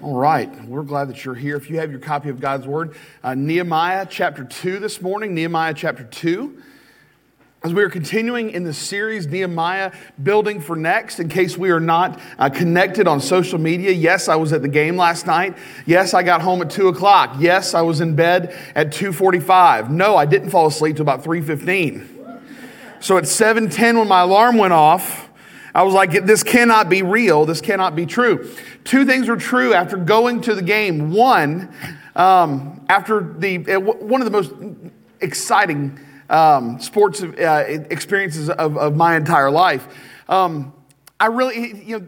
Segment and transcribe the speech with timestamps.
[0.00, 1.56] All right, we're glad that you're here.
[1.56, 5.74] If you have your copy of God's Word, uh, Nehemiah chapter 2 this morning, Nehemiah
[5.74, 6.62] chapter 2.
[7.64, 9.90] As we are continuing in the series, Nehemiah
[10.22, 14.36] Building for Next, in case we are not uh, connected on social media, yes, I
[14.36, 15.58] was at the game last night.
[15.84, 17.34] Yes, I got home at 2 o'clock.
[17.40, 19.90] Yes, I was in bed at 2.45.
[19.90, 22.06] No, I didn't fall asleep till about 3.15.
[23.00, 25.27] So at 7.10 when my alarm went off,
[25.78, 27.46] I was like, this cannot be real.
[27.46, 28.50] This cannot be true.
[28.82, 31.12] Two things were true after going to the game.
[31.12, 31.72] One,
[32.16, 34.52] um, after the, uh, one of the most
[35.20, 35.96] exciting
[36.30, 39.86] um, sports uh, experiences of, of, my entire life,
[40.28, 40.72] um,
[41.20, 42.06] I really, you know,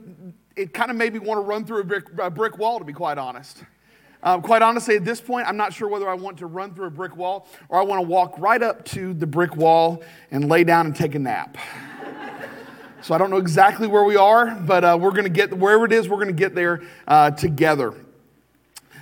[0.57, 2.85] it kind of made me want to run through a brick, a brick wall, to
[2.85, 3.63] be quite honest.
[4.25, 6.87] Um, quite honestly, at this point, I'm not sure whether I want to run through
[6.87, 10.49] a brick wall or I want to walk right up to the brick wall and
[10.49, 11.57] lay down and take a nap.
[13.03, 15.87] So I don't know exactly where we are, but uh, we're going to get wherever
[15.87, 17.95] it is, we're going to get there uh, together.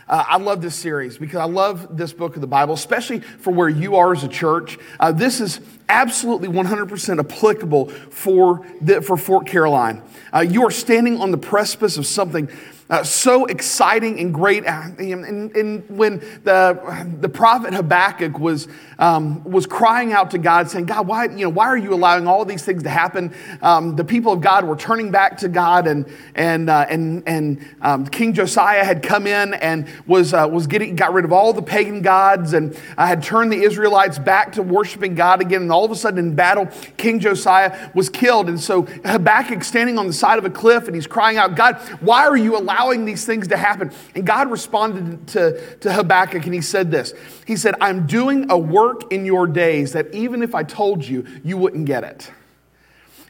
[0.08, 3.52] Uh, I love this series because I love this book of the Bible, especially for
[3.52, 4.78] where you are as a church.
[4.98, 10.02] Uh, this is absolutely 100% applicable for, the, for Fort Caroline.
[10.32, 12.48] Uh, you are standing on the precipice of something
[12.90, 14.66] uh, so exciting and great.
[14.66, 18.66] Uh, and, and, when the, the prophet Habakkuk was,
[18.98, 22.26] um, was crying out to God, saying, God, why, you know, why are you allowing
[22.26, 23.34] all these things to happen?
[23.60, 27.66] Um, the people of God were turning back to God, and, and, uh, and, and
[27.82, 31.52] um, King Josiah had come in and was, uh, was getting, got rid of all
[31.52, 35.62] the pagan gods and uh, had turned the Israelites back to worshiping God again.
[35.62, 38.48] And all of a sudden, in battle, King Josiah was killed.
[38.48, 41.76] And so Habakkuk standing on the side of a cliff and he's crying out, God,
[42.00, 43.92] why are you allowing allowing these things to happen.
[44.14, 47.14] And God responded to, to Habakkuk and he said this
[47.46, 51.26] He said, I'm doing a work in your days that even if I told you,
[51.44, 52.30] you wouldn't get it.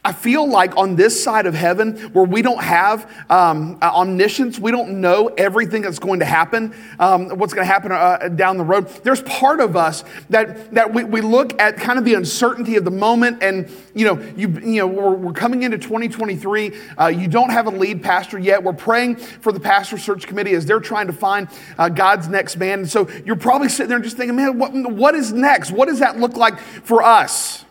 [0.09, 4.57] I feel like on this side of heaven, where we don't have um, uh, omniscience,
[4.57, 8.57] we don't know everything that's going to happen, um, what's going to happen uh, down
[8.57, 8.87] the road.
[9.03, 12.85] There's part of us that that we, we look at kind of the uncertainty of
[12.85, 16.71] the moment, and you know, you you know, we're, we're coming into 2023.
[16.99, 18.63] Uh, you don't have a lead pastor yet.
[18.63, 21.47] We're praying for the pastor search committee as they're trying to find
[21.77, 22.79] uh, God's next man.
[22.79, 25.69] And so you're probably sitting there just thinking, man, what, what is next?
[25.69, 27.63] What does that look like for us?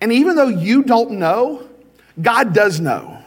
[0.00, 1.68] And even though you don't know,
[2.20, 3.18] God does know.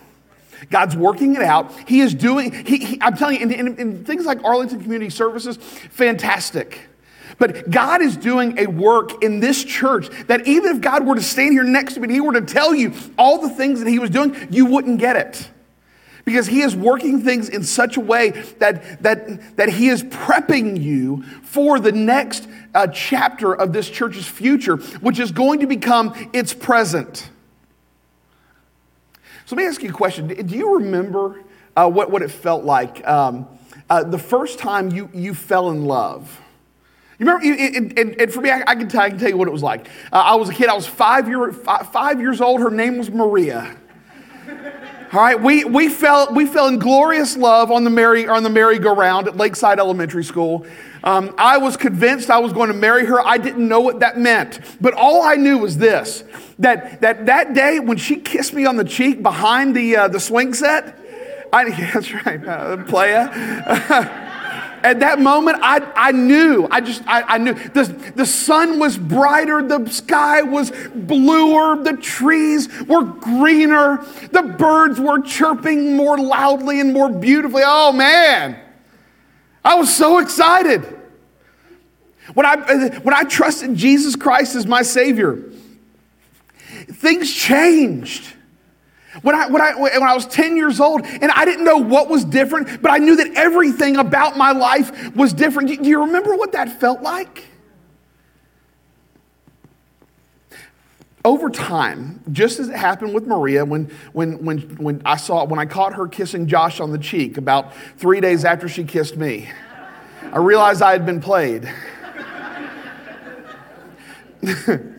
[0.69, 1.72] God's working it out.
[1.88, 5.09] He is doing, he, he, I'm telling you, in, in, in things like Arlington Community
[5.09, 6.88] Services, fantastic.
[7.38, 11.22] But God is doing a work in this church that even if God were to
[11.22, 13.89] stand here next to me and He were to tell you all the things that
[13.89, 15.49] He was doing, you wouldn't get it.
[16.27, 20.77] Because He is working things in such a way that, that, that He is prepping
[20.77, 26.29] you for the next uh, chapter of this church's future, which is going to become
[26.33, 27.29] its present.
[29.45, 30.27] So let me ask you a question.
[30.27, 31.45] Do you remember
[31.77, 33.47] uh, what, what it felt like um,
[33.89, 36.41] uh, the first time you, you fell in love?
[37.19, 39.37] You remember, and, and, and for me, I, I, can tell, I can tell you
[39.37, 39.87] what it was like.
[40.11, 42.59] Uh, I was a kid, I was five, year, five, five years old.
[42.59, 43.77] Her name was Maria.
[45.13, 48.50] All right, we, we, fell, we fell in glorious love on the, merry, on the
[48.50, 50.66] merry-go-round at Lakeside Elementary School.
[51.01, 53.25] Um, I was convinced I was going to marry her.
[53.25, 54.59] I didn't know what that meant.
[54.81, 56.25] But all I knew was this
[56.59, 60.19] that that, that day when she kissed me on the cheek behind the, uh, the
[60.19, 61.00] swing set,
[61.53, 64.23] I, that's right, uh, playa.
[64.83, 67.53] At that moment, I, I knew, I just, I, I knew.
[67.53, 67.83] The,
[68.15, 75.21] the sun was brighter, the sky was bluer, the trees were greener, the birds were
[75.21, 77.63] chirping more loudly and more beautifully.
[77.66, 78.59] Oh man,
[79.63, 80.81] I was so excited.
[82.33, 85.51] When I, when I trusted Jesus Christ as my Savior,
[86.91, 88.33] things changed.
[89.22, 92.09] When I, when, I, when I was 10 years old and I didn't know what
[92.09, 95.69] was different, but I knew that everything about my life was different.
[95.69, 97.45] Do you remember what that felt like?
[101.25, 105.59] Over time, just as it happened with Maria, when, when, when, when I saw when
[105.59, 109.49] I caught her kissing Josh on the cheek about three days after she kissed me,
[110.31, 111.69] I realized I had been played.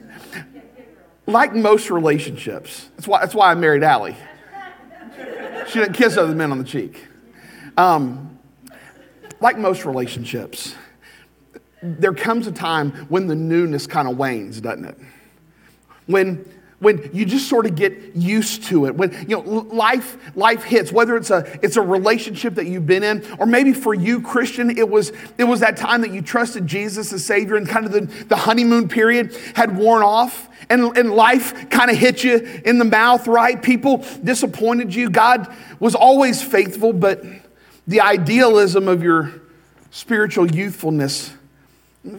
[1.29, 4.17] like most relationships, that's why, that's why I married Allie.
[5.69, 7.07] She didn't kiss other men on the cheek.
[7.77, 8.39] Um,
[9.39, 10.75] like most relationships,
[11.83, 14.99] there comes a time when the newness kind of wanes, doesn't it?
[16.07, 16.49] When,
[16.81, 18.95] when you just sort of get used to it.
[18.95, 23.03] When you know life life hits whether it's a it's a relationship that you've been
[23.03, 26.67] in or maybe for you christian it was it was that time that you trusted
[26.67, 31.13] jesus as savior and kind of the, the honeymoon period had worn off and, and
[31.13, 33.63] life kind of hit you in the mouth right?
[33.63, 35.11] People disappointed you.
[35.11, 37.23] God was always faithful but
[37.87, 39.33] the idealism of your
[39.91, 41.33] spiritual youthfulness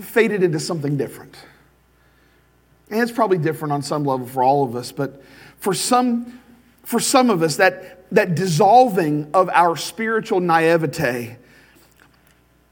[0.02, 1.36] faded into something different
[2.90, 5.22] and it's probably different on some level for all of us, but
[5.58, 6.40] for some,
[6.84, 11.38] for some of us, that, that dissolving of our spiritual naivete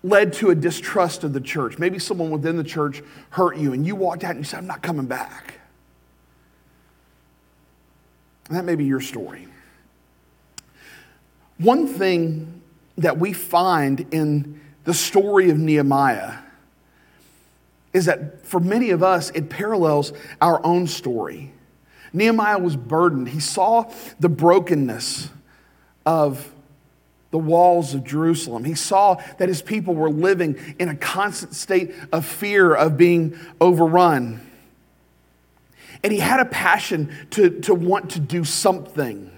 [0.03, 1.77] led to a distrust of the church.
[1.77, 4.67] Maybe someone within the church hurt you and you walked out and you said, I'm
[4.67, 5.59] not coming back.
[8.47, 9.47] And that may be your story.
[11.57, 12.61] One thing
[12.97, 16.35] that we find in the story of Nehemiah
[17.93, 21.53] is that for many of us, it parallels our own story.
[22.13, 23.29] Nehemiah was burdened.
[23.29, 25.29] He saw the brokenness
[26.05, 26.51] of
[27.31, 28.63] the walls of Jerusalem.
[28.63, 33.37] He saw that his people were living in a constant state of fear of being
[33.59, 34.41] overrun.
[36.03, 39.31] And he had a passion to, to want to do something.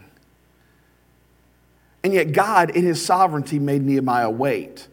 [2.04, 4.88] And yet, God, in his sovereignty, made Nehemiah wait.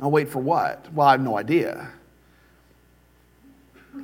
[0.00, 0.92] Now, wait for what?
[0.92, 1.92] Well, I have no idea.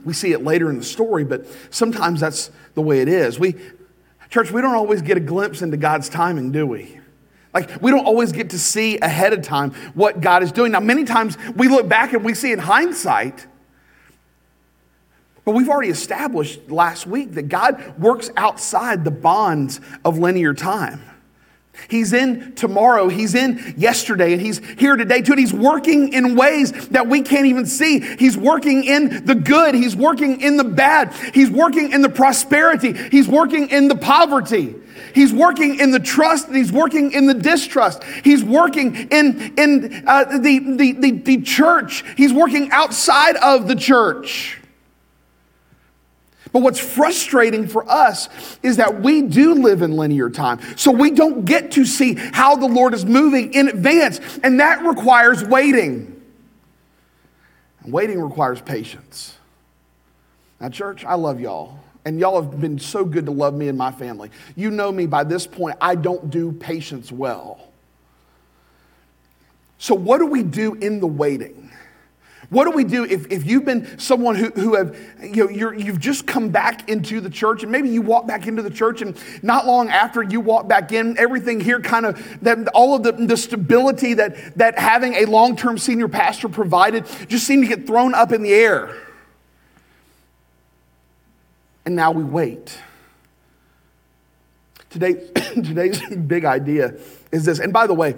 [0.04, 3.38] We see it later in the story, but sometimes that's the way it is.
[3.38, 3.56] We,
[4.30, 6.98] church, we don't always get a glimpse into God's timing, do we?
[7.54, 10.72] Like, we don't always get to see ahead of time what God is doing.
[10.72, 13.46] Now, many times we look back and we see in hindsight,
[15.44, 21.02] but we've already established last week that God works outside the bonds of linear time.
[21.86, 25.32] He's in tomorrow, he's in yesterday, and he's here today too.
[25.32, 28.00] And he's working in ways that we can't even see.
[28.00, 32.92] He's working in the good, he's working in the bad, he's working in the prosperity,
[32.92, 34.74] he's working in the poverty.
[35.14, 38.04] He's working in the trust and he's working in the distrust.
[38.04, 42.04] He's working in, in uh, the, the, the, the church.
[42.16, 44.58] He's working outside of the church.
[46.58, 48.28] But what's frustrating for us
[48.64, 50.58] is that we do live in linear time.
[50.76, 54.18] So we don't get to see how the Lord is moving in advance.
[54.42, 56.20] And that requires waiting.
[57.84, 59.38] And waiting requires patience.
[60.60, 61.78] Now, church, I love y'all.
[62.04, 64.32] And y'all have been so good to love me and my family.
[64.56, 67.68] You know me by this point, I don't do patience well.
[69.78, 71.67] So, what do we do in the waiting?
[72.50, 75.74] What do we do if, if you've been someone who, who have, you know, you're,
[75.74, 79.02] you've just come back into the church and maybe you walk back into the church
[79.02, 83.02] and not long after you walk back in, everything here kind of, that all of
[83.02, 87.86] the, the stability that, that having a long-term senior pastor provided just seemed to get
[87.86, 88.96] thrown up in the air.
[91.84, 92.78] And now we wait.
[94.88, 96.94] Today, today's big idea
[97.30, 97.58] is this.
[97.58, 98.16] And by the way,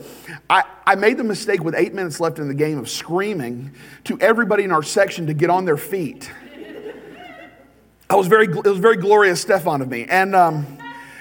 [0.48, 3.72] I, I made the mistake with eight minutes left in the game of screaming
[4.04, 6.30] to everybody in our section to get on their feet.
[8.08, 10.04] I was very, it was very Gloria Estefan of me.
[10.04, 10.78] And, um,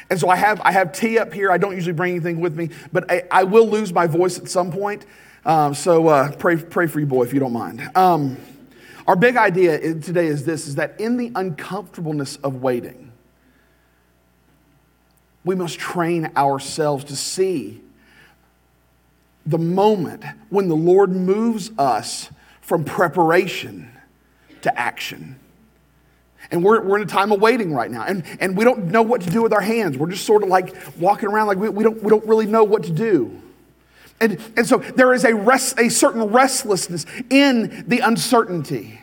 [0.10, 1.52] and so I have, I have tea up here.
[1.52, 4.50] I don't usually bring anything with me, but I, I will lose my voice at
[4.50, 5.06] some point.
[5.46, 7.96] Um, so uh, pray, pray for you, boy, if you don't mind.
[7.96, 8.38] Um,
[9.08, 13.09] our big idea today is this, is that in the uncomfortableness of waiting,
[15.50, 17.82] we must train ourselves to see
[19.48, 22.30] the moment when the Lord moves us
[22.62, 23.90] from preparation
[24.62, 25.40] to action.
[26.52, 28.04] And we're, we're in a time of waiting right now.
[28.04, 29.98] And, and we don't know what to do with our hands.
[29.98, 32.64] We're just sort of like walking around like we, we, don't, we don't really know
[32.64, 33.42] what to do.
[34.22, 38.99] And, and so there is a, rest, a certain restlessness in the uncertainty.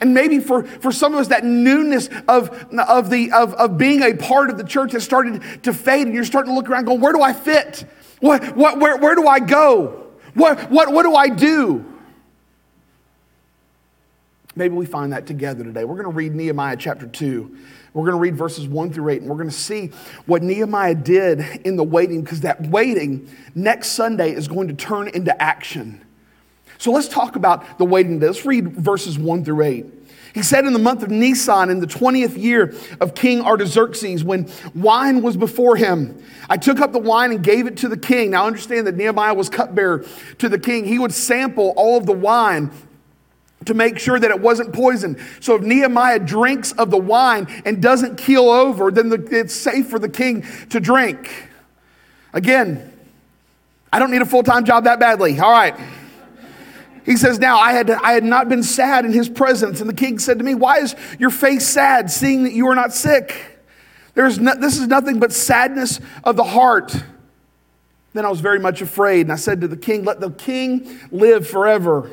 [0.00, 4.02] And maybe for, for some of us, that newness of, of, the, of, of being
[4.02, 6.86] a part of the church has started to fade, and you're starting to look around
[6.86, 7.84] going, Where do I fit?
[8.20, 10.06] What, what, where, where do I go?
[10.34, 11.84] What, what, what do I do?
[14.56, 15.84] Maybe we find that together today.
[15.84, 17.56] We're going to read Nehemiah chapter 2.
[17.92, 19.88] We're going to read verses 1 through 8, and we're going to see
[20.24, 25.08] what Nehemiah did in the waiting, because that waiting next Sunday is going to turn
[25.08, 26.05] into action.
[26.78, 28.20] So let's talk about the waiting.
[28.20, 29.86] Let's read verses 1 through 8.
[30.36, 34.50] He said in the month of Nisan, in the 20th year of King Artaxerxes, when
[34.74, 38.32] wine was before him, I took up the wine and gave it to the king.
[38.32, 40.04] Now understand that Nehemiah was cupbearer
[40.36, 40.84] to the king.
[40.84, 42.70] He would sample all of the wine
[43.64, 45.18] to make sure that it wasn't poisoned.
[45.40, 49.88] So if Nehemiah drinks of the wine and doesn't keel over, then the, it's safe
[49.88, 51.48] for the king to drink.
[52.34, 52.92] Again,
[53.90, 55.40] I don't need a full time job that badly.
[55.40, 55.74] All right.
[57.06, 59.80] He says, Now I had, I had not been sad in his presence.
[59.80, 62.74] And the king said to me, Why is your face sad, seeing that you are
[62.74, 63.60] not sick?
[64.14, 66.94] There's no, this is nothing but sadness of the heart.
[68.12, 70.98] Then I was very much afraid, and I said to the king, Let the king
[71.12, 72.10] live forever.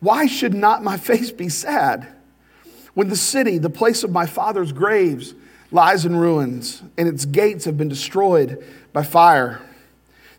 [0.00, 2.08] Why should not my face be sad
[2.94, 5.34] when the city, the place of my father's graves,
[5.70, 9.60] lies in ruins, and its gates have been destroyed by fire?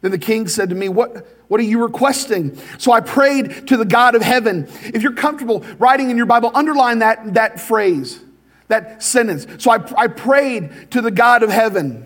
[0.01, 2.57] Then the king said to me, What, what are you requesting?
[2.77, 4.67] So I prayed to the God of heaven.
[4.83, 8.21] If you're comfortable writing in your Bible, underline that, that phrase,
[8.67, 9.47] that sentence.
[9.57, 12.05] So I, I prayed to the God of heaven.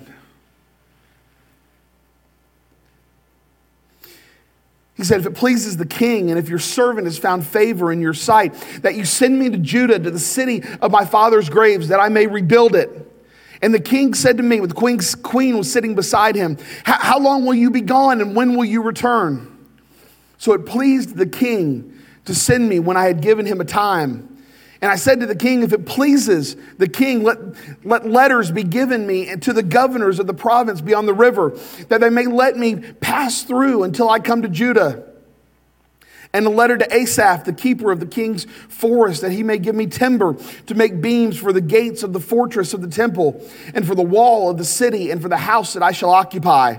[4.96, 8.00] He said, If it pleases the king, and if your servant has found favor in
[8.00, 11.90] your sight, that you send me to Judah, to the city of my father's graves,
[11.90, 13.13] that I may rebuild it.
[13.64, 17.46] And the king said to me, the queen's, queen was sitting beside him, How long
[17.46, 19.50] will you be gone, and when will you return?
[20.38, 24.44] So it pleased the king to send me when I had given him a time.
[24.82, 27.38] And I said to the king, If it pleases the king, let,
[27.86, 32.02] let letters be given me to the governors of the province beyond the river, that
[32.02, 35.06] they may let me pass through until I come to Judah.
[36.34, 39.76] And a letter to Asaph, the keeper of the king's forest, that he may give
[39.76, 40.36] me timber
[40.66, 44.02] to make beams for the gates of the fortress of the temple, and for the
[44.02, 46.78] wall of the city, and for the house that I shall occupy.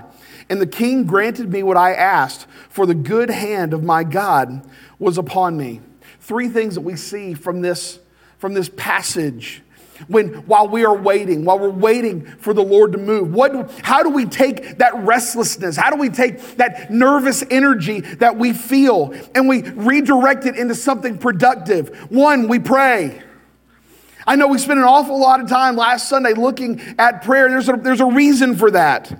[0.49, 4.67] And the king granted me what I asked, for the good hand of my God
[4.99, 5.81] was upon me
[6.19, 7.99] three things that we see from this,
[8.39, 9.61] from this passage
[10.07, 13.33] when while we are waiting while we're waiting for the lord to move.
[13.33, 15.75] What how do we take that restlessness?
[15.75, 20.75] How do we take that nervous energy that we feel and we redirect it into
[20.75, 22.11] something productive?
[22.11, 23.21] One we pray.
[24.27, 27.47] I know we spent an awful lot of time last sunday looking at prayer.
[27.47, 29.19] There's a, there's a reason for that.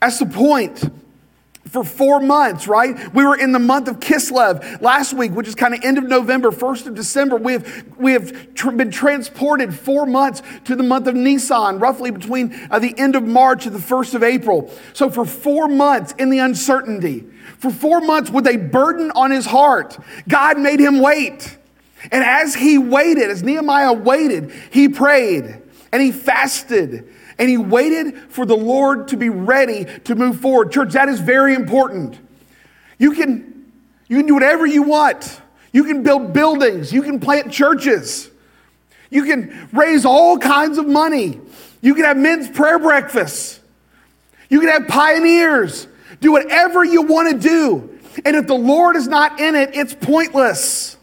[0.00, 0.90] That's the point
[1.68, 3.14] for four months, right?
[3.14, 6.04] We were in the month of Kislev last week, which is kind of end of
[6.04, 7.36] November, 1st of December.
[7.36, 12.10] We have, we have tr- been transported four months to the month of Nisan, roughly
[12.10, 14.72] between uh, the end of March and the 1st of April.
[14.94, 17.26] So for four months in the uncertainty,
[17.58, 19.98] for four months with a burden on his heart,
[20.28, 21.58] God made him wait.
[22.10, 25.62] And as he waited, as Nehemiah waited, he prayed
[25.92, 30.70] and he fasted and he waited for the Lord to be ready to move forward.
[30.70, 32.18] Church, that is very important.
[32.98, 33.72] You can,
[34.06, 35.40] you can do whatever you want.
[35.72, 38.28] You can build buildings, you can plant churches,
[39.08, 41.40] you can raise all kinds of money,
[41.80, 43.60] you can have men's prayer breakfasts,
[44.48, 45.86] you can have pioneers.
[46.20, 47.98] Do whatever you want to do.
[48.26, 50.98] And if the Lord is not in it, it's pointless.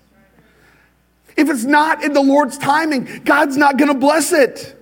[1.35, 4.76] If it's not in the Lord's timing, God's not going to bless it.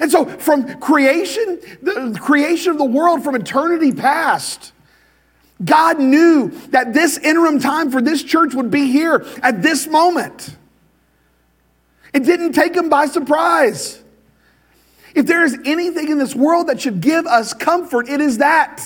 [0.00, 4.72] And so, from creation, the creation of the world from eternity past,
[5.64, 10.56] God knew that this interim time for this church would be here at this moment.
[12.12, 14.02] It didn't take him by surprise.
[15.14, 18.82] If there is anything in this world that should give us comfort, it is that.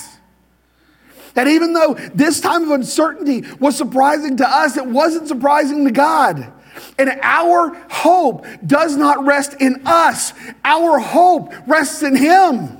[1.33, 5.91] That even though this time of uncertainty was surprising to us, it wasn't surprising to
[5.91, 6.51] God.
[6.97, 10.33] And our hope does not rest in us,
[10.63, 12.79] our hope rests in Him.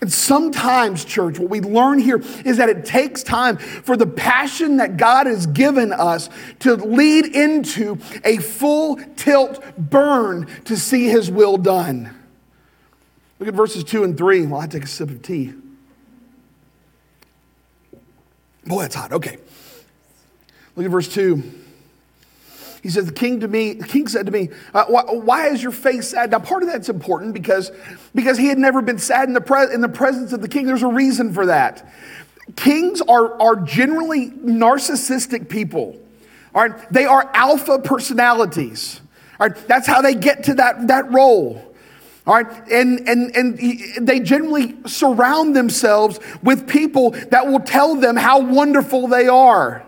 [0.00, 4.76] And sometimes, church, what we learn here is that it takes time for the passion
[4.76, 11.30] that God has given us to lead into a full tilt burn to see His
[11.30, 12.14] will done.
[13.40, 15.54] Look at verses 2 and 3 while I take a sip of tea.
[18.66, 19.12] Boy, it's hot.
[19.12, 19.38] Okay.
[20.78, 21.42] Look at verse 2.
[22.84, 25.60] He says, The king to me, the king said to me, uh, why, why, is
[25.60, 26.30] your face sad?
[26.30, 27.72] Now, part of that's important because,
[28.14, 30.66] because he had never been sad in the, pre- in the presence of the king.
[30.66, 31.90] There's a reason for that.
[32.54, 36.00] Kings are, are generally narcissistic people.
[36.54, 36.92] All right?
[36.92, 39.00] They are alpha personalities.
[39.40, 39.56] All right?
[39.66, 41.64] That's how they get to that, that role.
[42.24, 48.16] All right, and, and, and they generally surround themselves with people that will tell them
[48.16, 49.87] how wonderful they are.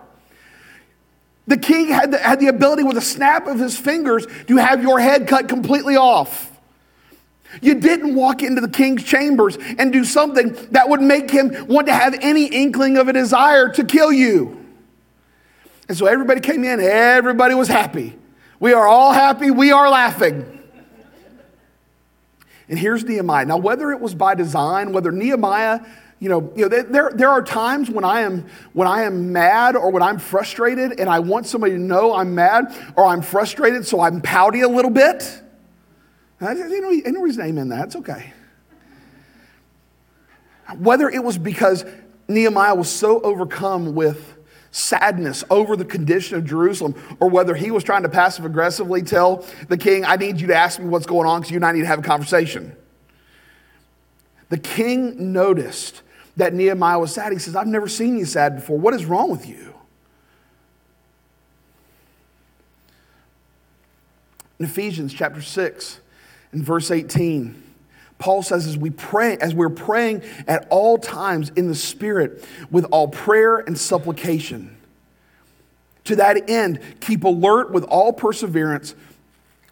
[1.51, 4.83] The king had the, had the ability with a snap of his fingers to have
[4.85, 6.49] your head cut completely off.
[7.61, 11.89] You didn't walk into the king's chambers and do something that would make him want
[11.89, 14.65] to have any inkling of a desire to kill you.
[15.89, 18.17] And so everybody came in, everybody was happy.
[18.61, 20.61] We are all happy, we are laughing.
[22.69, 23.47] And here's Nehemiah.
[23.47, 25.81] Now, whether it was by design, whether Nehemiah
[26.21, 29.75] you know, you know there, there are times when I, am, when I am mad
[29.75, 33.87] or when I'm frustrated and I want somebody to know I'm mad or I'm frustrated,
[33.87, 35.43] so I'm pouty a little bit.
[36.41, 37.87] No, ain't no reason to amen that.
[37.87, 38.33] It's okay.
[40.79, 41.85] Whether it was because
[42.29, 44.37] Nehemiah was so overcome with
[44.71, 49.45] sadness over the condition of Jerusalem, or whether he was trying to passive aggressively tell
[49.69, 51.73] the king, I need you to ask me what's going on because you and I
[51.73, 52.77] need to have a conversation.
[54.49, 56.03] The king noticed
[56.37, 57.33] that Nehemiah was sad.
[57.33, 58.79] He says, I've never seen you sad before.
[58.79, 59.75] What is wrong with you?
[64.59, 66.01] In Ephesians chapter 6
[66.53, 67.63] and verse 18,
[68.19, 72.85] Paul says as we pray, as we're praying at all times in the Spirit with
[72.91, 74.77] all prayer and supplication.
[76.05, 78.95] To that end, keep alert with all perseverance,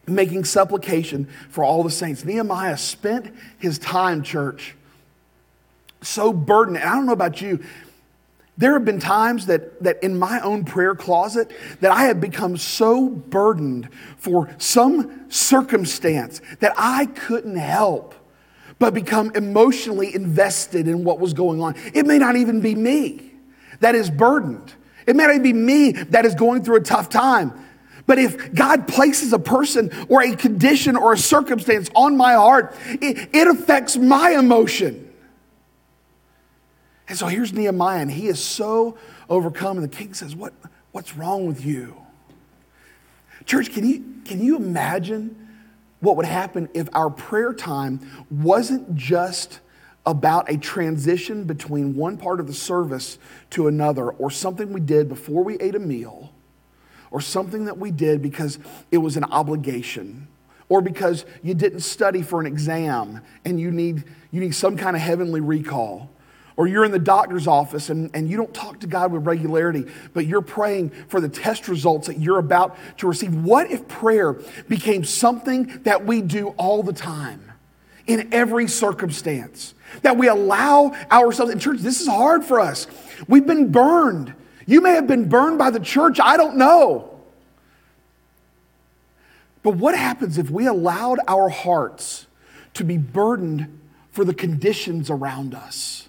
[0.06, 2.24] making supplication for all the saints.
[2.24, 4.74] Nehemiah spent his time, church,
[6.02, 6.78] so burdened.
[6.78, 7.64] And I don't know about you,
[8.56, 12.56] there have been times that, that in my own prayer closet that I have become
[12.56, 18.16] so burdened for some circumstance that I couldn't help
[18.80, 21.74] but become emotionally invested in what was going on.
[21.94, 23.32] It may not even be me
[23.80, 24.72] that is burdened.
[25.06, 27.52] It may not be me that is going through a tough time.
[28.06, 32.74] But if God places a person or a condition or a circumstance on my heart,
[32.86, 35.07] it, it affects my emotion.
[37.08, 38.98] And so here's Nehemiah, and he is so
[39.30, 39.78] overcome.
[39.78, 40.52] And the king says, what,
[40.92, 41.96] What's wrong with you?
[43.44, 45.48] Church, can you, can you imagine
[46.00, 48.00] what would happen if our prayer time
[48.30, 49.60] wasn't just
[50.06, 53.18] about a transition between one part of the service
[53.50, 56.32] to another, or something we did before we ate a meal,
[57.10, 58.58] or something that we did because
[58.90, 60.26] it was an obligation,
[60.68, 64.96] or because you didn't study for an exam and you need, you need some kind
[64.96, 66.10] of heavenly recall
[66.58, 69.86] or you're in the doctor's office and, and you don't talk to God with regularity,
[70.12, 73.32] but you're praying for the test results that you're about to receive.
[73.32, 74.32] What if prayer
[74.66, 77.52] became something that we do all the time
[78.08, 79.72] in every circumstance?
[80.02, 82.88] That we allow ourselves, in church, this is hard for us.
[83.28, 84.34] We've been burned.
[84.66, 87.20] You may have been burned by the church, I don't know.
[89.62, 92.26] But what happens if we allowed our hearts
[92.74, 96.07] to be burdened for the conditions around us?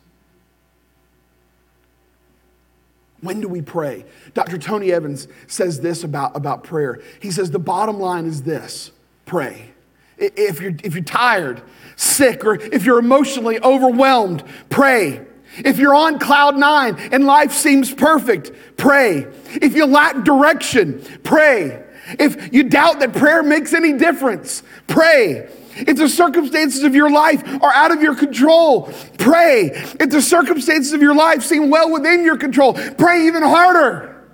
[3.22, 4.06] When do we pray?
[4.34, 4.58] Dr.
[4.58, 7.02] Tony Evans says this about, about prayer.
[7.20, 8.92] He says the bottom line is this
[9.26, 9.72] pray.
[10.18, 11.62] If you're, if you're tired,
[11.96, 15.26] sick, or if you're emotionally overwhelmed, pray.
[15.58, 19.28] If you're on cloud nine and life seems perfect, pray.
[19.62, 21.84] If you lack direction, pray.
[22.20, 25.50] If you doubt that prayer makes any difference, pray.
[25.88, 29.72] If the circumstances of your life are out of your control, pray.
[29.74, 34.28] If the circumstances of your life seem well within your control, pray even harder.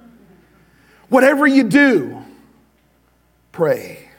[1.09, 2.23] Whatever you do,
[3.51, 4.09] pray.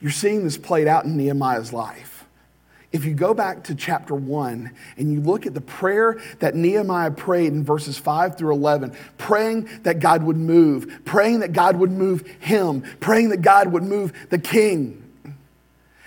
[0.00, 2.09] You're seeing this played out in Nehemiah's life.
[2.92, 7.12] If you go back to chapter 1 and you look at the prayer that Nehemiah
[7.12, 11.92] prayed in verses 5 through 11, praying that God would move, praying that God would
[11.92, 14.96] move him, praying that God would move the king.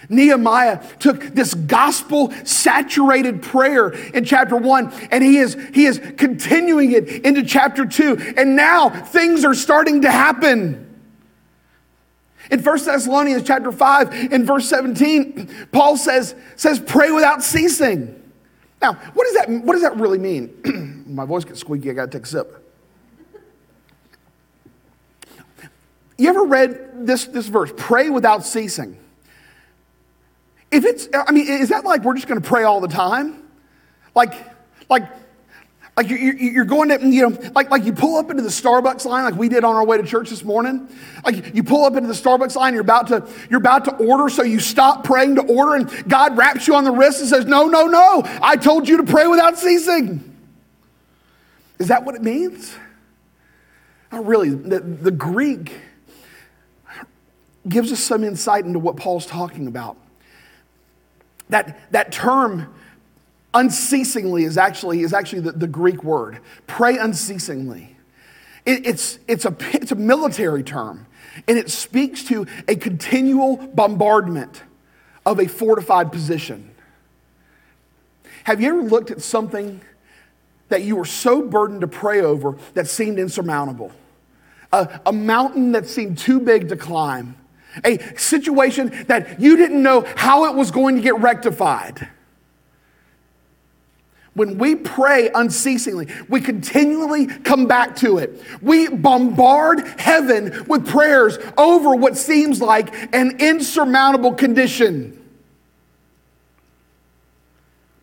[0.10, 6.92] Nehemiah took this gospel saturated prayer in chapter 1 and he is he is continuing
[6.92, 10.93] it into chapter 2 and now things are starting to happen.
[12.54, 18.22] In 1 Thessalonians chapter 5 in verse 17, Paul says, says, pray without ceasing.
[18.80, 21.04] Now, what does that, what does that really mean?
[21.16, 22.60] My voice gets squeaky, I gotta take a sip.
[26.20, 29.00] You ever read this, this verse, pray without ceasing?
[30.70, 33.42] If it's, I mean, is that like we're just gonna pray all the time?
[34.14, 34.36] Like,
[34.92, 35.10] like
[35.96, 39.06] like you're you're going to, you know, like, like you pull up into the Starbucks
[39.06, 40.88] line like we did on our way to church this morning.
[41.24, 44.28] Like you pull up into the Starbucks line, you're about to, you're about to order,
[44.30, 47.46] so you stop praying to order, and God raps you on the wrist and says,
[47.46, 50.32] No, no, no, I told you to pray without ceasing.
[51.78, 52.76] Is that what it means?
[54.12, 54.50] Not really.
[54.50, 55.74] The, the Greek
[57.68, 59.98] gives us some insight into what Paul's talking about.
[61.50, 62.74] That, that term
[63.54, 66.40] unceasingly is actually, is actually the, the Greek word.
[66.68, 67.96] Pray unceasingly.
[68.66, 71.06] It, it's, it's, a, it's a military term,
[71.48, 74.64] and it speaks to a continual bombardment
[75.26, 76.72] of a fortified position.
[78.46, 79.82] Have you ever looked at something
[80.70, 83.92] that you were so burdened to pray over that seemed insurmountable?
[84.72, 87.38] A, a mountain that seemed too big to climb,
[87.86, 92.10] a situation that you didn't know how it was going to get rectified.
[94.36, 98.42] When we pray unceasingly, we continually come back to it.
[98.62, 105.20] We bombard heaven with prayers over what seems like an insurmountable condition.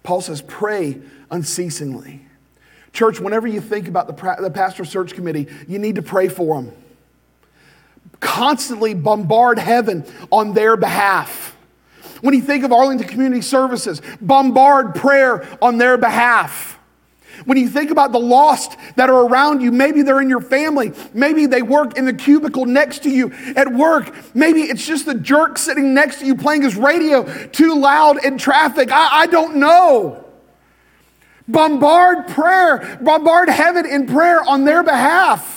[0.05, 2.23] Paul says, pray unceasingly.
[2.93, 6.63] Church, whenever you think about the, the pastor search committee, you need to pray for
[6.63, 6.73] them.
[8.21, 11.50] Constantly bombard heaven on their behalf.
[12.21, 16.79] When you think of Arlington Community Services, bombard prayer on their behalf.
[17.45, 20.93] When you think about the lost that are around you, maybe they're in your family,
[21.15, 25.15] maybe they work in the cubicle next to you at work, maybe it's just the
[25.15, 28.91] jerk sitting next to you playing his radio too loud in traffic.
[28.93, 30.27] I, I don't know.
[31.49, 35.57] Bombard prayer, bombard heaven in prayer on their behalf.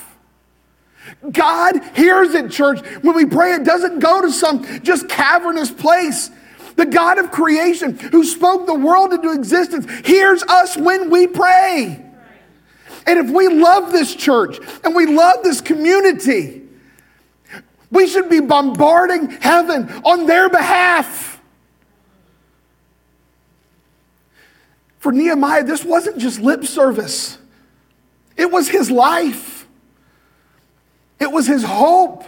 [1.31, 2.79] God hears it, church.
[3.01, 6.31] When we pray, it doesn't go to some just cavernous place.
[6.75, 12.03] The God of creation who spoke the world into existence hears us when we pray.
[13.05, 16.61] And if we love this church and we love this community,
[17.91, 21.41] we should be bombarding heaven on their behalf.
[24.97, 27.37] For Nehemiah, this wasn't just lip service,
[28.37, 29.67] it was his life,
[31.19, 32.23] it was his hope,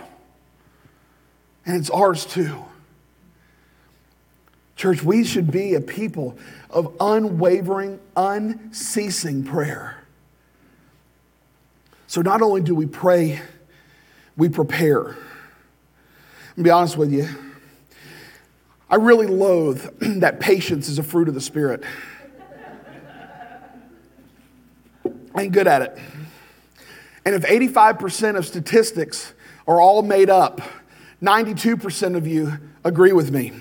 [1.65, 2.64] and it's ours too.
[4.75, 6.37] Church, we should be a people
[6.69, 10.03] of unwavering, unceasing prayer.
[12.07, 13.41] So not only do we pray,
[14.35, 15.15] we prepare.
[16.57, 17.27] I'll be honest with you.
[18.89, 19.83] I really loathe
[20.21, 21.83] that patience is a fruit of the Spirit.
[25.33, 25.97] I ain't good at it.
[27.25, 29.33] And if 85% of statistics
[29.67, 30.61] are all made up,
[31.21, 33.51] 92% of you agree with me.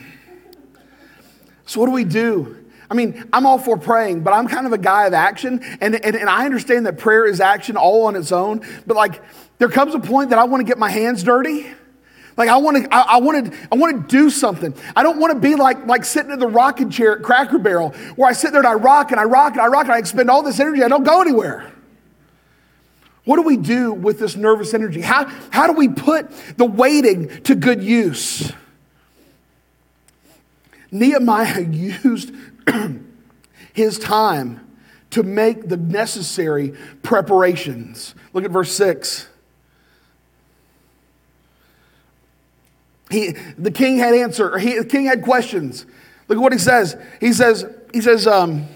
[1.66, 2.64] So, what do we do?
[2.90, 5.60] I mean, I'm all for praying, but I'm kind of a guy of action.
[5.80, 8.60] And, and, and I understand that prayer is action all on its own.
[8.86, 9.22] But, like,
[9.58, 11.66] there comes a point that I want to get my hands dirty.
[12.36, 14.74] Like I want to, I, want to, I want to do something.
[14.96, 17.90] I don't want to be like, like sitting in the rocking chair at Cracker Barrel,
[18.16, 19.98] where I sit there and I rock and I rock and I rock and I
[19.98, 20.82] expend all this energy.
[20.82, 21.70] I don't go anywhere.
[23.24, 25.00] What do we do with this nervous energy?
[25.00, 28.52] How, how do we put the waiting to good use?
[30.94, 32.32] Nehemiah used
[33.74, 34.60] his time
[35.10, 38.14] to make the necessary preparations.
[38.32, 39.28] Look at verse 6.
[43.10, 45.84] He, the king had answer, he, the king had questions.
[46.26, 46.96] Look at what he says.
[47.20, 48.66] He says, he says, um,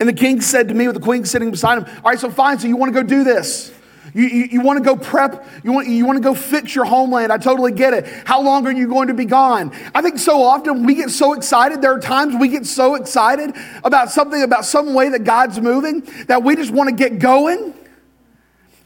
[0.00, 2.30] and the king said to me with the queen sitting beside him, All right, so
[2.30, 3.72] fine, so you want to go do this.
[4.16, 6.86] You, you, you want to go prep, you want, you want to go fix your
[6.86, 7.30] homeland.
[7.30, 8.06] I totally get it.
[8.24, 9.70] How long are you going to be gone?
[9.94, 11.82] I think so often we get so excited.
[11.82, 16.00] There are times we get so excited about something, about some way that God's moving,
[16.28, 17.74] that we just want to get going.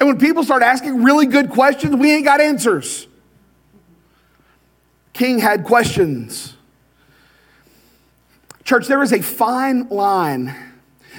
[0.00, 3.06] And when people start asking really good questions, we ain't got answers.
[5.12, 6.56] King had questions.
[8.64, 10.69] Church, there is a fine line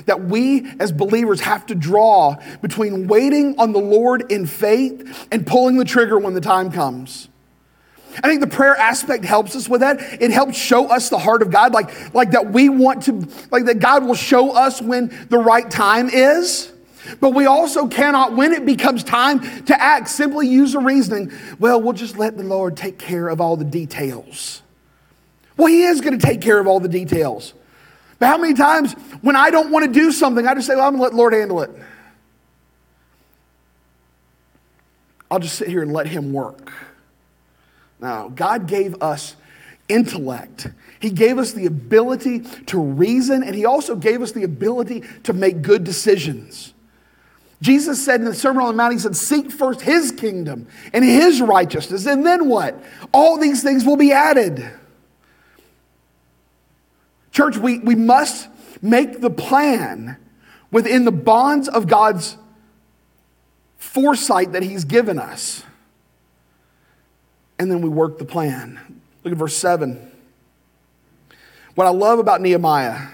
[0.05, 5.45] that we as believers have to draw between waiting on the Lord in faith and
[5.45, 7.29] pulling the trigger when the time comes.
[8.17, 10.21] I think the prayer aspect helps us with that.
[10.21, 13.65] It helps show us the heart of God, like, like that we want to, like
[13.65, 16.71] that God will show us when the right time is.
[17.19, 21.81] But we also cannot, when it becomes time to act, simply use a reasoning, well,
[21.81, 24.61] we'll just let the Lord take care of all the details.
[25.57, 27.53] Well, He is going to take care of all the details.
[28.21, 30.85] But how many times when I don't want to do something, I just say, well,
[30.85, 31.71] I'm going to let Lord handle it.
[35.31, 36.71] I'll just sit here and let Him work.
[37.99, 39.35] Now, God gave us
[39.89, 40.67] intellect.
[40.99, 45.33] He gave us the ability to reason, and He also gave us the ability to
[45.33, 46.75] make good decisions.
[47.59, 51.03] Jesus said in the Sermon on the Mount, He said, Seek first His kingdom and
[51.03, 52.83] His righteousness, and then what?
[53.11, 54.71] All these things will be added.
[57.31, 58.49] Church, we, we must
[58.81, 60.17] make the plan
[60.71, 62.37] within the bonds of God's
[63.77, 65.63] foresight that He's given us.
[67.57, 69.01] And then we work the plan.
[69.23, 70.11] Look at verse 7.
[71.75, 73.07] What I love about Nehemiah.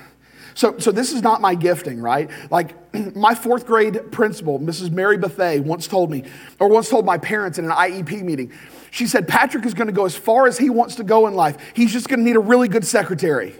[0.56, 2.32] So, so this is not my gifting, right?
[2.49, 2.75] Like
[3.15, 4.89] my fourth grade principal, Mrs.
[4.89, 6.23] Mary Bethay, once told me,
[6.60, 8.51] or once told my parents in an IEP meeting,
[8.89, 11.36] she said, Patrick is going to go as far as he wants to go in
[11.36, 11.58] life.
[11.75, 13.53] He's just going to need a really good secretary.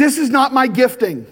[0.00, 1.26] This is not my gifting.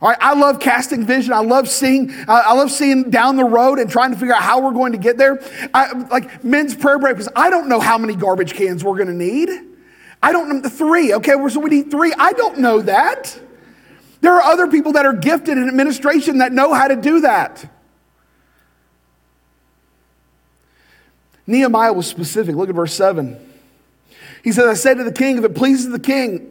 [0.00, 1.34] All right, I love casting vision.
[1.34, 2.10] I love seeing.
[2.26, 4.98] I love seeing down the road and trying to figure out how we're going to
[4.98, 5.42] get there.
[5.74, 7.28] I, like men's prayer breakfast.
[7.36, 9.50] I don't know how many garbage cans we're going to need.
[10.22, 11.12] I don't know three.
[11.12, 12.14] Okay, so we need three.
[12.16, 13.38] I don't know that.
[14.22, 17.70] There are other people that are gifted in administration that know how to do that.
[21.46, 22.54] Nehemiah was specific.
[22.56, 23.49] Look at verse seven.
[24.42, 26.50] He says, I said to the king, if it pleases the king,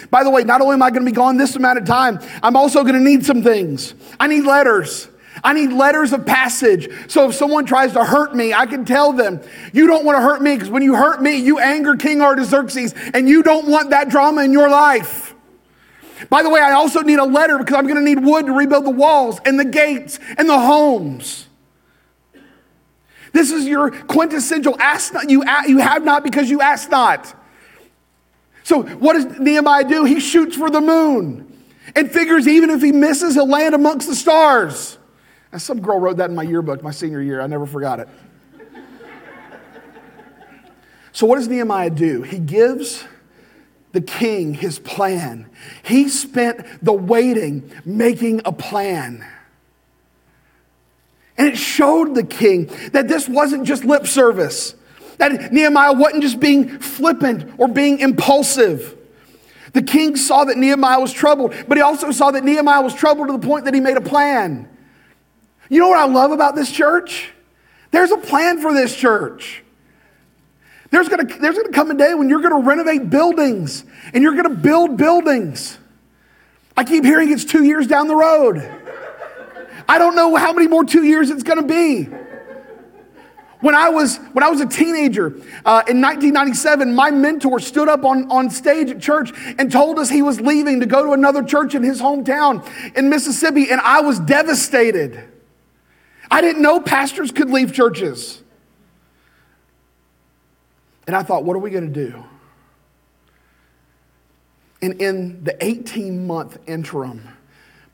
[0.10, 2.18] by the way, not only am I going to be gone this amount of time,
[2.42, 3.94] I'm also going to need some things.
[4.18, 5.08] I need letters.
[5.44, 6.88] I need letters of passage.
[7.08, 9.40] So if someone tries to hurt me, I can tell them,
[9.72, 12.94] you don't want to hurt me because when you hurt me, you anger King Artaxerxes
[13.14, 15.34] and you don't want that drama in your life.
[16.28, 18.52] By the way, I also need a letter because I'm going to need wood to
[18.52, 21.47] rebuild the walls and the gates and the homes.
[23.32, 27.34] This is your quintessential ask not, you, you have not because you ask not.
[28.62, 30.04] So, what does Nehemiah do?
[30.04, 31.48] He shoots for the moon
[31.96, 34.98] and figures even if he misses, he'll land amongst the stars.
[35.52, 37.40] And some girl wrote that in my yearbook my senior year.
[37.40, 38.08] I never forgot it.
[41.12, 42.22] so, what does Nehemiah do?
[42.22, 43.04] He gives
[43.92, 45.48] the king his plan.
[45.82, 49.26] He spent the waiting making a plan.
[51.38, 54.74] And it showed the king that this wasn't just lip service,
[55.18, 58.96] that Nehemiah wasn't just being flippant or being impulsive.
[59.72, 63.28] The king saw that Nehemiah was troubled, but he also saw that Nehemiah was troubled
[63.28, 64.68] to the point that he made a plan.
[65.68, 67.30] You know what I love about this church?
[67.90, 69.62] There's a plan for this church.
[70.90, 74.54] There's gonna, there's gonna come a day when you're gonna renovate buildings and you're gonna
[74.54, 75.78] build buildings.
[76.76, 78.87] I keep hearing it's two years down the road.
[79.88, 82.08] I don't know how many more two years it's going to be.
[83.60, 85.28] When I was, when I was a teenager
[85.64, 90.08] uh, in 1997, my mentor stood up on, on stage at church and told us
[90.08, 92.64] he was leaving to go to another church in his hometown
[92.96, 95.24] in Mississippi, and I was devastated.
[96.30, 98.42] I didn't know pastors could leave churches.
[101.08, 102.22] And I thought, what are we going to do?
[104.80, 107.26] And in the 18 month interim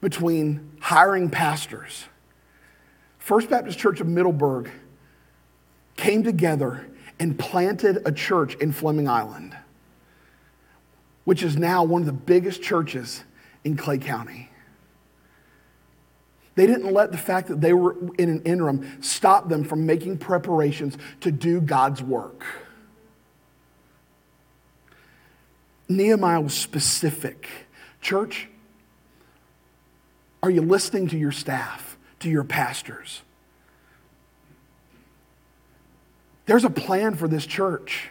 [0.02, 2.04] between hiring pastors.
[3.18, 4.70] First Baptist Church of Middleburg
[5.96, 6.86] came together
[7.18, 9.56] and planted a church in Fleming Island,
[11.24, 13.24] which is now one of the biggest churches
[13.64, 14.50] in Clay County.
[16.54, 20.18] They didn't let the fact that they were in an interim stop them from making
[20.18, 22.44] preparations to do God's work.
[25.88, 27.48] Nehemiah was specific.
[28.02, 28.48] Church,
[30.44, 33.22] are you listening to your staff, to your pastors?
[36.44, 38.10] There's a plan for this church.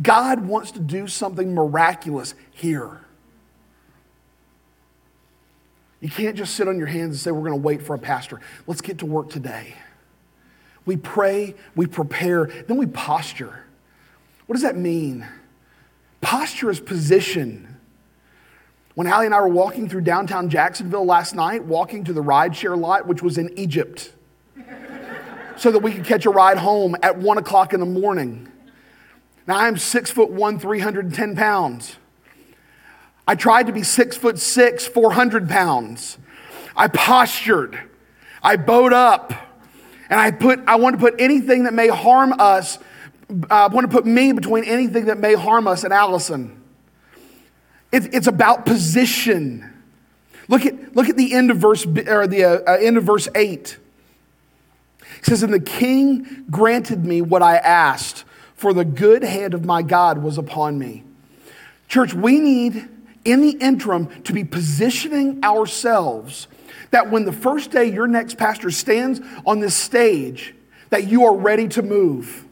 [0.00, 3.00] God wants to do something miraculous here.
[6.00, 7.98] You can't just sit on your hands and say, We're going to wait for a
[7.98, 8.40] pastor.
[8.68, 9.74] Let's get to work today.
[10.86, 13.64] We pray, we prepare, then we posture.
[14.46, 15.26] What does that mean?
[16.20, 17.67] Posture is position.
[18.98, 22.76] When Allie and I were walking through downtown Jacksonville last night, walking to the rideshare
[22.76, 24.12] lot, which was in Egypt,
[25.56, 28.50] so that we could catch a ride home at one o'clock in the morning.
[29.46, 31.94] Now I'm six foot one, 310 pounds.
[33.24, 36.18] I tried to be six foot six, 400 pounds.
[36.76, 37.78] I postured.
[38.42, 39.32] I bowed up.
[40.10, 42.78] And I put, I want to put anything that may harm us,
[43.30, 46.57] uh, I want to put me between anything that may harm us and Allison.
[47.90, 49.72] It's about position.
[50.48, 53.28] Look at, look at the end of verse, or the uh, uh, end of verse
[53.34, 53.78] 8.
[55.18, 58.24] It says, And the king granted me what I asked,
[58.54, 61.04] for the good hand of my God was upon me.
[61.86, 62.88] Church, we need
[63.24, 66.48] in the interim to be positioning ourselves
[66.90, 70.54] that when the first day your next pastor stands on this stage,
[70.90, 72.46] that you are ready to move.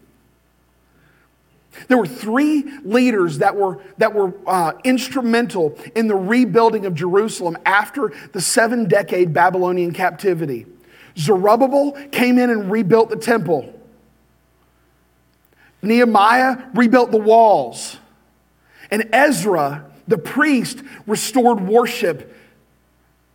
[1.89, 7.57] There were three leaders that were, that were uh, instrumental in the rebuilding of Jerusalem
[7.65, 10.67] after the seven decade Babylonian captivity.
[11.17, 13.73] Zerubbabel came in and rebuilt the temple.
[15.83, 17.99] Nehemiah rebuilt the walls.
[18.91, 22.35] And Ezra, the priest, restored worship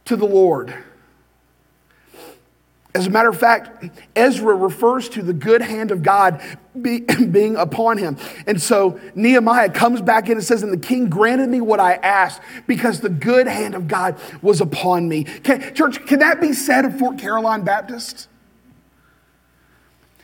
[0.05, 0.73] to the Lord.
[2.93, 3.85] As a matter of fact,
[4.17, 6.41] Ezra refers to the good hand of God
[6.79, 6.99] be,
[7.31, 8.17] being upon him.
[8.47, 11.93] And so Nehemiah comes back in and says, And the king granted me what I
[11.93, 15.23] asked because the good hand of God was upon me.
[15.23, 18.27] Can, church, can that be said of Fort Caroline Baptist?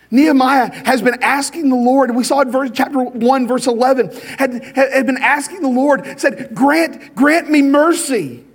[0.09, 4.09] Nehemiah has been asking the Lord, and we saw in verse, chapter 1, verse 11,
[4.37, 8.46] had, had been asking the Lord, said, Grant, grant me mercy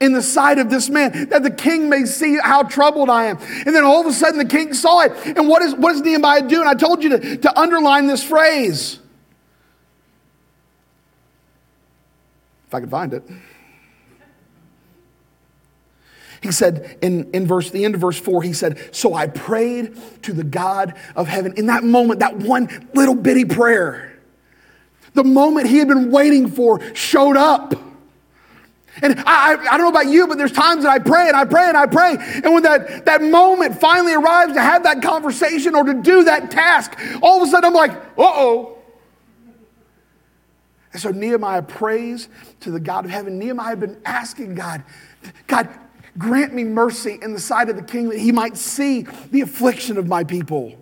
[0.00, 3.36] in the sight of this man, that the king may see how troubled I am.
[3.66, 5.12] And then all of a sudden the king saw it.
[5.36, 6.60] And what, is, what does Nehemiah do?
[6.60, 8.98] And I told you to, to underline this phrase.
[12.66, 13.24] If I could find it.
[16.42, 19.94] He said in, in verse, the end of verse four, he said, So I prayed
[20.22, 21.52] to the God of heaven.
[21.56, 24.18] In that moment, that one little bitty prayer,
[25.12, 27.74] The moment he had been waiting for showed up.
[29.02, 31.44] And I, I, don't know about you, but there's times that I pray and I
[31.44, 32.16] pray and I pray.
[32.18, 36.50] And when that, that moment finally arrives to have that conversation or to do that
[36.50, 38.78] task, all of a sudden I'm like, uh oh.
[40.92, 42.28] And so Nehemiah prays
[42.60, 43.38] to the God of heaven.
[43.38, 44.82] Nehemiah had been asking God,
[45.46, 45.68] God,
[46.18, 49.98] grant me mercy in the sight of the king that he might see the affliction
[49.98, 50.76] of my people.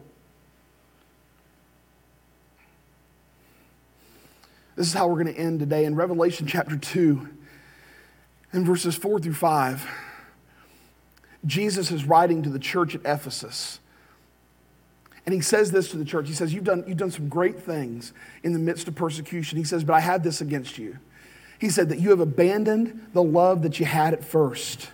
[4.77, 7.29] This is how we're going to end today in Revelation chapter 2
[8.53, 9.89] and verses 4 through 5.
[11.47, 13.81] Jesus is writing to the church at Ephesus.
[15.25, 16.27] And he says this to the church.
[16.27, 19.59] He says, you've done, you've done some great things in the midst of persecution.
[19.59, 20.99] He says, But I have this against you.
[21.59, 24.91] He said that you have abandoned the love that you had at first.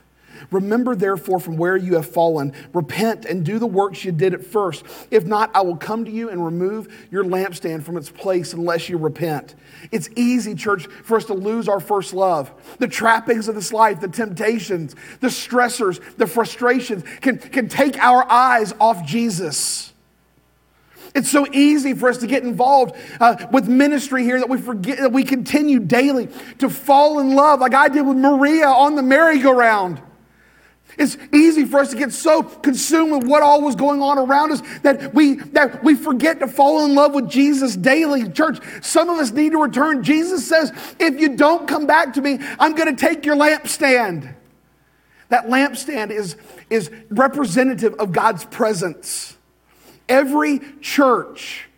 [0.51, 4.45] Remember, therefore, from where you have fallen, repent and do the works you did at
[4.45, 4.85] first.
[5.11, 8.89] If not, I will come to you and remove your lampstand from its place unless
[8.89, 9.55] you repent.
[9.91, 12.53] It's easy, church, for us to lose our first love.
[12.79, 18.31] The trappings of this life, the temptations, the stressors, the frustrations can, can take our
[18.31, 19.93] eyes off Jesus.
[21.15, 24.99] It's so easy for us to get involved uh, with ministry here that we forget
[24.99, 26.29] that we continue daily
[26.59, 30.03] to fall in love, like I did with Maria on the merry-go-round.
[30.99, 34.53] It's easy for us to get so consumed with what all was going on around
[34.53, 38.29] us that we, that we forget to fall in love with Jesus daily.
[38.29, 40.03] Church, some of us need to return.
[40.03, 44.35] Jesus says, if you don't come back to me, I'm going to take your lampstand.
[45.31, 46.37] That lampstand is,
[46.71, 49.37] is representative of God's presence.
[50.09, 51.69] Every church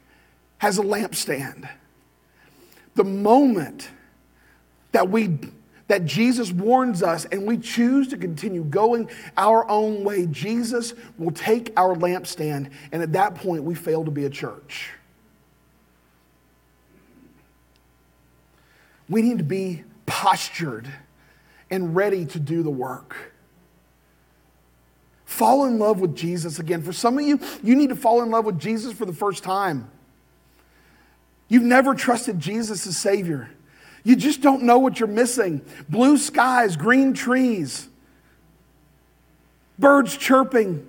[0.59, 1.69] has a lampstand.
[2.97, 3.89] The moment
[4.93, 5.39] that we
[5.89, 11.31] that Jesus warns us and we choose to continue going our own way, Jesus will
[11.31, 14.91] take our lampstand, and at that point, we fail to be a church.
[19.09, 20.89] We need to be postured
[21.71, 23.33] and ready to do the work.
[25.25, 26.83] Fall in love with Jesus again.
[26.83, 29.45] For some of you, you need to fall in love with Jesus for the first
[29.45, 29.91] time.
[31.49, 33.51] You've never trusted Jesus as Savior.
[34.07, 35.63] You just don't know what you're missing.
[35.89, 37.89] Blue skies, green trees,
[39.81, 40.87] birds chirping.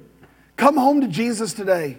[0.56, 1.98] Come home to Jesus today.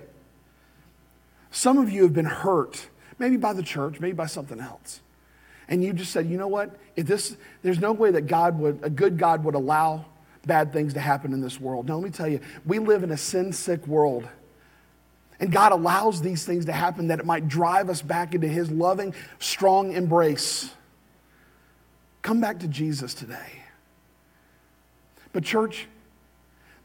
[1.51, 2.87] Some of you have been hurt,
[3.19, 5.01] maybe by the church, maybe by something else.
[5.69, 6.77] And you just said, you know what?
[6.95, 10.05] If this, there's no way that God would, a good God would allow
[10.47, 11.89] bad things to happen in this world.
[11.89, 14.29] Now, let me tell you, we live in a sin sick world.
[15.41, 18.71] And God allows these things to happen that it might drive us back into His
[18.71, 20.71] loving, strong embrace.
[22.29, 23.63] Come back to Jesus today.
[25.33, 25.87] But, church,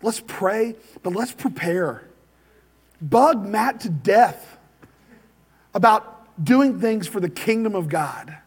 [0.02, 2.08] let's pray, but let's prepare.
[3.02, 4.58] Bug Matt to death
[5.74, 8.38] about doing things for the kingdom of God.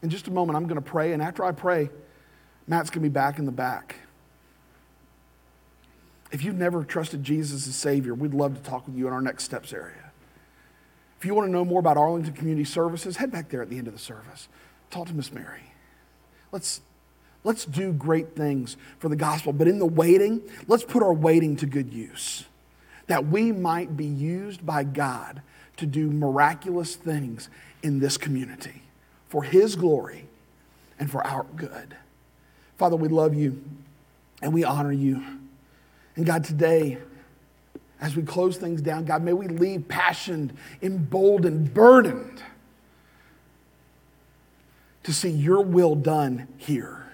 [0.00, 1.90] In just a moment, I'm going to pray, and after I pray,
[2.68, 3.96] Matt's going to be back in the back.
[6.30, 9.22] If you've never trusted Jesus as Savior, we'd love to talk with you in our
[9.22, 10.12] next steps area.
[11.18, 13.76] If you want to know more about Arlington Community Services, head back there at the
[13.76, 14.46] end of the service.
[14.90, 15.72] Talk to Miss Mary.
[16.52, 16.80] Let's,
[17.44, 21.56] let's do great things for the gospel, but in the waiting, let's put our waiting
[21.56, 22.44] to good use.
[23.06, 25.42] That we might be used by God
[25.76, 27.48] to do miraculous things
[27.82, 28.82] in this community
[29.28, 30.26] for His glory
[30.98, 31.96] and for our good.
[32.76, 33.62] Father, we love you
[34.42, 35.22] and we honor you.
[36.16, 36.98] And God, today,
[38.00, 42.42] as we close things down, God, may we leave passionate, emboldened, burdened
[45.04, 47.06] to see your will done here.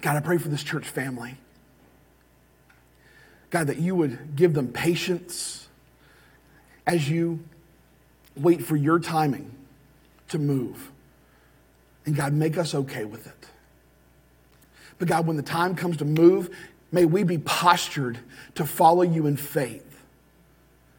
[0.00, 1.36] God, I pray for this church family.
[3.50, 5.68] God, that you would give them patience
[6.86, 7.40] as you
[8.36, 9.54] wait for your timing
[10.28, 10.90] to move.
[12.06, 13.48] And God, make us okay with it.
[14.98, 16.50] But God, when the time comes to move,
[16.92, 18.18] May we be postured
[18.54, 20.04] to follow you in faith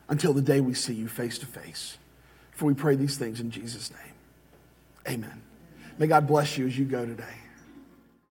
[0.10, 2.00] until the day we see you face to face.
[2.64, 5.16] For we pray these things in Jesus' name.
[5.16, 5.42] Amen.
[5.98, 7.26] May God bless you as you go today.